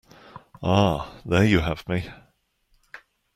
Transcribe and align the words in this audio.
Ah, 0.63 1.21
there 1.23 1.43
you 1.45 1.59
have 1.59 1.87
me. 1.87 2.09